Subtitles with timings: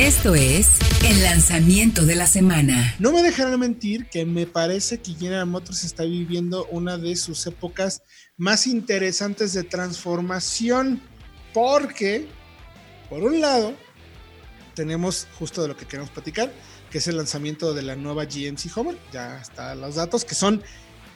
[0.00, 2.94] Esto es el lanzamiento de la semana.
[2.98, 7.46] No me dejarán mentir que me parece que General Motors está viviendo una de sus
[7.46, 8.02] épocas
[8.38, 11.02] más interesantes de transformación,
[11.52, 12.26] porque,
[13.10, 13.74] por un lado,
[14.74, 16.50] tenemos justo de lo que queremos platicar,
[16.90, 18.96] que es el lanzamiento de la nueva GMC Homer.
[19.12, 20.62] Ya están los datos, que son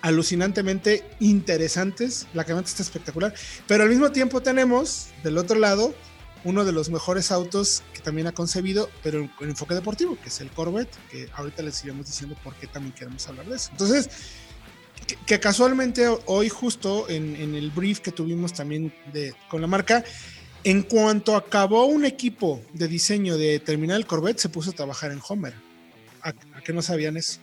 [0.03, 2.27] alucinantemente interesantes.
[2.35, 3.33] La camioneta está espectacular.
[3.67, 5.95] Pero al mismo tiempo tenemos, del otro lado,
[6.45, 10.41] uno de los mejores autos que también ha concebido, pero con enfoque deportivo, que es
[10.41, 13.71] el Corvette, que ahorita les iremos diciendo por qué también queremos hablar de eso.
[13.73, 14.11] Entonces,
[15.27, 20.05] que, casualmente hoy justo en, el brief que tuvimos también de, con la marca,
[20.65, 25.13] en cuanto acabó un equipo de diseño de terminar el Corvette, se puso a trabajar
[25.13, 25.55] en Homer.
[26.23, 27.41] ¿A, qué no sabían eso?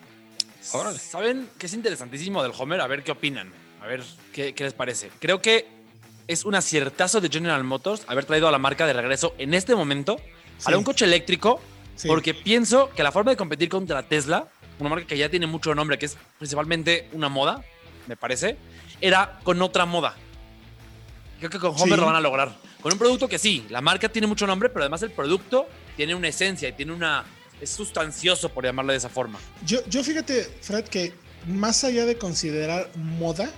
[0.61, 2.81] ¿Saben que es interesantísimo del Homer?
[2.81, 3.51] A ver qué opinan.
[3.79, 5.09] A ver qué, qué les parece.
[5.19, 5.80] Creo que
[6.31, 9.75] es un aciertazo de General Motors haber traído a la marca de regreso en este
[9.75, 10.17] momento
[10.63, 11.59] a un coche eléctrico,
[12.07, 14.47] porque pienso que la forma de competir contra Tesla,
[14.79, 17.63] una marca que ya tiene mucho nombre, que es principalmente una moda,
[18.07, 18.57] me parece,
[19.01, 20.15] era con otra moda.
[21.39, 22.55] Creo que con Homer lo van a lograr.
[22.81, 26.15] Con un producto que sí, la marca tiene mucho nombre, pero además el producto tiene
[26.15, 27.25] una esencia y tiene una.
[27.59, 29.37] Es sustancioso, por llamarlo de esa forma.
[29.65, 31.13] Yo, yo fíjate, Fred, que
[31.47, 33.51] más allá de considerar moda,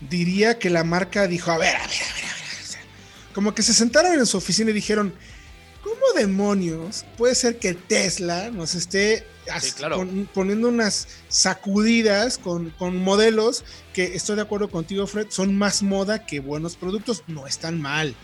[0.00, 3.34] diría que la marca dijo, a ver, a ver, a ver, a ver.
[3.34, 5.14] como que se sentaron en su oficina y dijeron,
[5.82, 9.26] ¿cómo demonios puede ser que Tesla nos esté
[10.34, 16.26] poniendo unas sacudidas con, con, modelos que estoy de acuerdo contigo, Fred, son más moda
[16.26, 17.22] que buenos productos?
[17.26, 18.14] No están mal.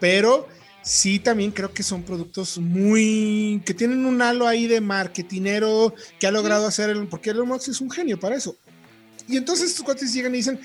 [0.00, 0.48] Pero
[0.86, 6.28] sí también creo que son productos muy que tienen un halo ahí de marketinero que
[6.28, 8.56] ha logrado hacer el, porque Elon Musk es un genio para eso.
[9.28, 10.60] Y entonces estos cuates llegan y dicen,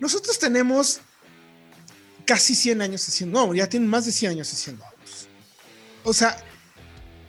[0.00, 1.00] nosotros tenemos
[2.24, 5.28] casi 100 años haciendo, no, ya tienen más de 100 años haciendo autos.
[6.04, 6.36] O sea,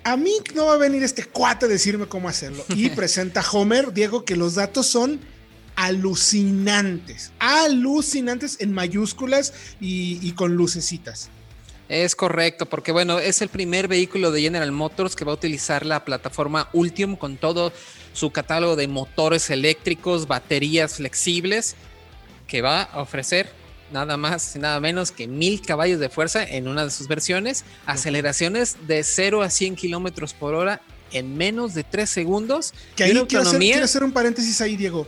[0.04, 2.66] a mí no va a venir este cuate a decirme cómo hacerlo.
[2.70, 5.20] Y presenta Homer, Diego, que los datos son
[5.76, 11.30] alucinantes, alucinantes en mayúsculas y, y con lucecitas.
[11.90, 15.86] Es correcto, porque bueno, es el primer vehículo de General Motors que va a utilizar
[15.86, 17.72] la plataforma Ultium con todo
[18.14, 21.76] su catálogo de motores eléctricos, baterías flexibles,
[22.46, 23.50] que va a ofrecer
[23.92, 27.64] nada más y nada menos que mil caballos de fuerza en una de sus versiones,
[27.86, 30.82] aceleraciones de 0 a 100 kilómetros por hora
[31.14, 32.74] en menos de 3 segundos.
[32.98, 33.48] Que ahí quiero,
[33.84, 35.08] hacer, un paréntesis ahí, Diego.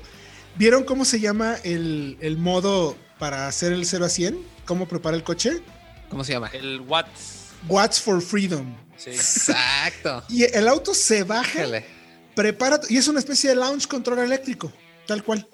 [0.56, 4.40] ¿Vieron cómo se llama el, el modo para hacer el 0 a 100?
[4.66, 5.62] ¿Cómo prepara el coche?
[6.10, 6.50] ¿Cómo se llama?
[6.54, 7.54] El Watts.
[7.68, 8.76] Watts for Freedom.
[8.98, 9.12] Sí.
[9.12, 10.24] Exacto.
[10.30, 11.66] y el auto se baja,
[12.36, 14.72] prepara, y es una especie de launch control eléctrico,
[15.06, 15.48] tal cual.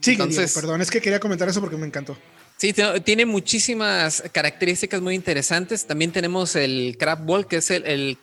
[0.00, 2.16] Sí, Entonces, perdón, es que quería comentar eso porque me encantó.
[2.58, 2.74] Sí,
[3.04, 5.86] tiene muchísimas características muy interesantes.
[5.86, 8.16] También tenemos el crab wall, que es el,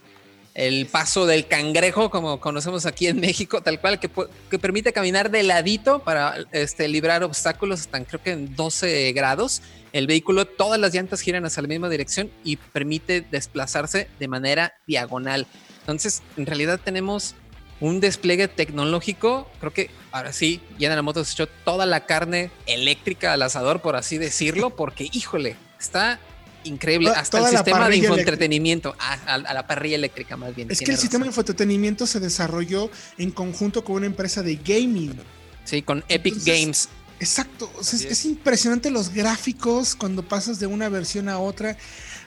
[0.56, 4.10] el, paso del cangrejo, como conocemos aquí en México, tal cual, que,
[4.50, 9.62] que permite caminar de ladito para este, librar obstáculos, están creo que en 12 grados
[9.94, 14.74] el vehículo, todas las llantas giran hacia la misma dirección y permite desplazarse de manera
[14.88, 15.48] diagonal.
[15.82, 17.36] Entonces, en realidad tenemos
[17.80, 19.50] un despliegue tecnológico.
[19.60, 24.18] Creo que ahora sí, General Motors echó toda la carne eléctrica al asador, por así
[24.18, 26.20] decirlo, porque híjole, está
[26.64, 27.12] increíble.
[27.12, 30.72] Hasta el sistema de infoentretenimiento, a, a, la parrilla eléctrica más bien.
[30.72, 32.90] Es que el sistema de infoentretenimiento se desarrolló
[33.20, 35.20] en conjunto con una empresa de gaming.
[35.66, 36.90] Sí, con Epic Games.
[37.24, 41.78] Exacto, es, impresionante los gráficos cuando pasas de una versión a otra.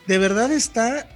[0.07, 1.07] De verdad está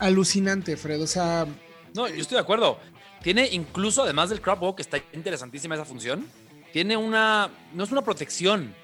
[0.00, 1.00] alucinante, Fred.
[1.00, 1.46] O sea.
[1.94, 2.80] No, yo estoy de acuerdo.
[3.22, 6.26] Tiene incluso, además del crab walk, está interesantísima esa función.
[6.72, 7.48] Tiene una.
[7.74, 8.74] No es una protección.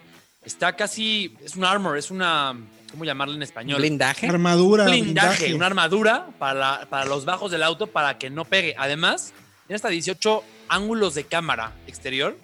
[0.44, 1.36] Está casi.
[1.44, 2.56] Es un armor, es una.
[2.92, 3.80] ¿Cómo llamarlo en español?
[3.80, 4.28] Blindaje.
[4.28, 4.84] Armadura.
[4.84, 8.76] Blindaje, una armadura para, para los bajos del auto para que no pegue.
[8.78, 9.32] Además,
[9.66, 12.36] tiene hasta 18 ángulos de cámara exterior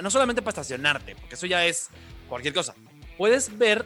[0.00, 1.88] no solamente para estacionarte, porque eso ya es
[2.28, 2.74] cualquier cosa.
[3.16, 3.84] Puedes ver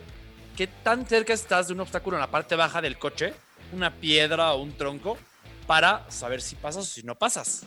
[0.56, 3.34] qué tan cerca estás de un obstáculo en la parte baja del coche,
[3.72, 5.18] una piedra o un tronco,
[5.66, 7.62] para saber si pasas o si no pasas.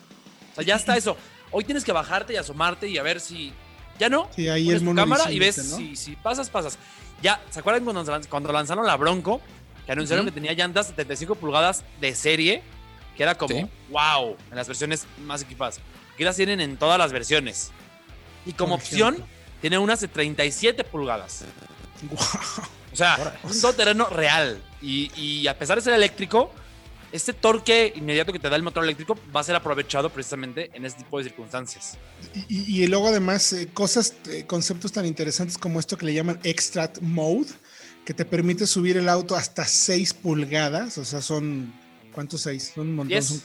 [0.52, 1.18] O sea, ya está eso.
[1.52, 3.54] Hoy tienes que bajarte y asomarte y a ver si
[4.00, 4.30] ya no.
[4.36, 6.78] Sí, ahí es tu cámara y ves si, si, pasas, pasas.
[7.22, 9.42] Ya, ¿se acuerdan cuando, cuando lanzaron la Bronco?
[9.86, 12.64] Que anunciaron que tenía llantas 75 pulgadas de serie,
[13.16, 15.80] que era como, wow, en las versiones más equipadas.
[16.14, 17.72] Aquí las tienen en todas las versiones.
[18.46, 19.18] Y como opción,
[19.62, 21.44] tiene unas de 37 pulgadas.
[22.94, 24.62] O sea, es un todoterreno real.
[24.82, 26.52] Y, a pesar de ser eléctrico,
[27.12, 30.86] este torque inmediato que te da el motor eléctrico va a ser aprovechado precisamente en
[30.86, 31.98] este tipo de circunstancias.
[32.48, 37.00] Y, luego además eh, cosas, eh, conceptos tan interesantes como esto que le llaman extract
[37.02, 37.48] mode,
[38.06, 41.74] que te permite subir el auto hasta 6 pulgadas, o sea, son
[42.16, 42.72] ¿Cuántos seis?
[42.74, 43.10] Son un montón.
[43.10, 43.44] 10, son-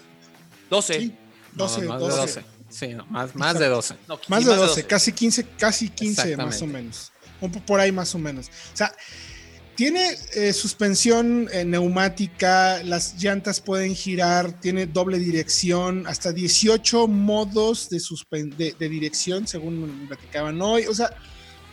[0.70, 1.00] 12.
[1.00, 1.14] sí,
[1.54, 2.14] 12, No, más 12.
[2.14, 2.44] de 12.
[2.70, 3.94] Sí, no, más, más de 12.
[4.08, 7.12] No, Más de 12, casi 15, casi 15 más o menos.
[7.40, 8.48] Un po- por ahí más o menos.
[8.72, 8.92] O sea,
[9.74, 17.88] tiene eh, suspensión eh, neumática, las llantas pueden girar, tiene doble dirección, hasta 18 modos
[17.88, 20.86] de, suspen- de, de dirección, según platicaban hoy.
[20.86, 21.10] O sea,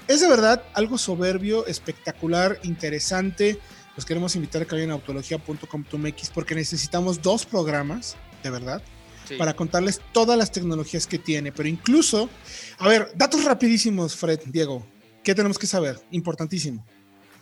[0.07, 3.59] es de verdad algo soberbio, espectacular, interesante.
[3.97, 8.81] Los queremos invitar a que vayan a autología.com.mx porque necesitamos dos programas, de verdad
[9.27, 9.35] Sí.
[9.35, 12.29] para contarles todas las tecnologías que tiene, pero incluso,
[12.77, 14.85] a ver, datos rapidísimos, Fred, Diego,
[15.23, 15.99] ¿qué tenemos que saber?
[16.11, 16.85] Importantísimo.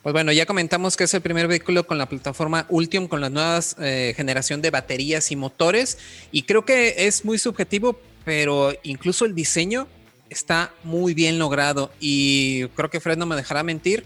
[0.05, 3.31] Pues bueno, ya comentamos que es el primer vehículo con la plataforma Ultium, con la
[3.31, 5.97] nueva eh, generación de baterías y motores.
[6.31, 9.87] Y creo que es muy subjetivo, pero incluso el diseño
[10.29, 11.91] está muy bien logrado.
[11.99, 14.05] Y creo que Fred no me dejará mentir,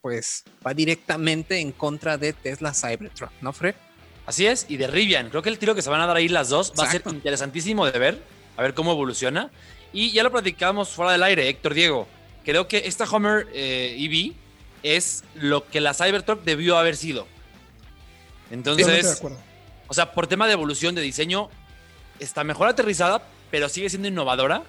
[0.00, 3.76] pues va directamente en contra de Tesla Cybertruck, ¿no, Fred?
[4.28, 5.30] Así es, y de Rivian.
[5.30, 7.02] Creo que el tiro que se van a dar ahí las dos va a ser
[7.06, 8.22] interesantísimo de ver,
[8.58, 9.50] a ver cómo evoluciona.
[9.90, 12.06] Y ya lo platicamos fuera del aire, Héctor Diego.
[12.44, 14.34] Creo que esta Homer eh, EV
[14.82, 17.26] es lo que la Cybertruck debió haber sido.
[18.50, 19.38] De Entonces, acuerdo.
[19.86, 21.48] o sea, por tema de evolución de diseño,
[22.18, 24.62] está mejor aterrizada, pero sigue siendo innovadora.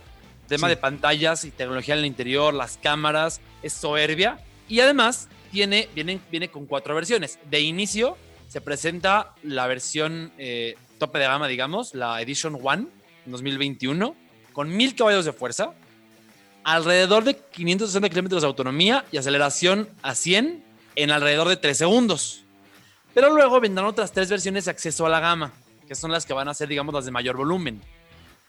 [0.47, 0.75] Tema Sí.
[0.75, 4.39] de pantallas y tecnología en el interior, las cámaras, es soberbia.
[4.69, 7.39] Y además, tiene, viene, viene con cuatro versiones.
[7.51, 8.15] De inicio,
[8.49, 12.87] se presenta la versión eh, tope de gama, digamos, la Edition One
[13.25, 14.15] en 2021,
[14.53, 15.73] con 1000 caballos de fuerza,
[16.63, 20.63] alrededor de 560 kilómetros de autonomía y aceleración a 100
[20.95, 22.43] en alrededor de 3 segundos.
[23.13, 25.53] Pero luego vendrán otras tres versiones de acceso a la gama,
[25.87, 27.79] que son las que van a ser, digamos, las de mayor volumen.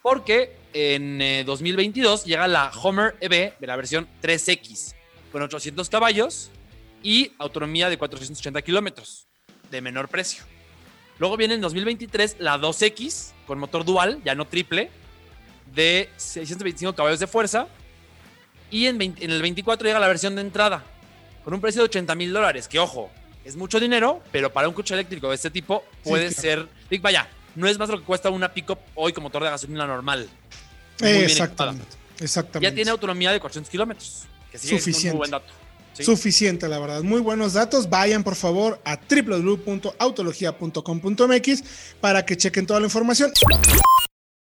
[0.03, 4.95] Porque en eh, 2022 llega la Homer EV de la versión 3X,
[5.31, 6.51] con 800 caballos
[7.03, 9.30] y autonomía de 480 kilómetros,
[9.71, 10.45] de menor precio.
[11.19, 14.91] Luego viene en 2023 la 2X, con motor dual, ya no triple,
[15.75, 17.69] de 625 caballos de fuerza.
[18.71, 20.85] Y en, 20 en el 24 llega la versión de entrada,
[21.45, 23.11] con un precio de 80 mil dólares, que ojo,
[23.45, 26.69] es mucho dinero, pero para un coche eléctrico de este tipo puede claro.
[26.89, 29.87] ser, vaya, no es más lo que cuesta una pickup hoy con motor de gasolina
[29.87, 30.29] normal.
[31.01, 31.85] Muy bien Exactamente.
[32.21, 32.71] Exactamente.
[32.71, 35.17] Ya tiene autonomía de 400 kilómetros, que sí es un Suficiente.
[35.17, 35.53] muy buen dato.
[35.93, 37.03] Suficiente, la verdad.
[37.03, 37.91] Muy buenos datos.
[37.91, 41.65] Vayan, por favor, a www.autologia.com.mx
[42.01, 43.33] para que chequen toda la información.